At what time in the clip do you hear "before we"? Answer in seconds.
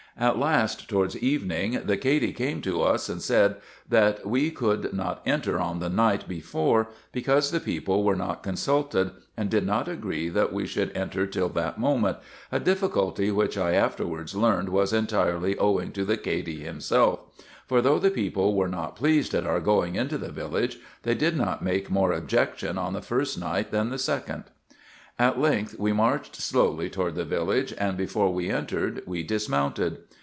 27.95-28.49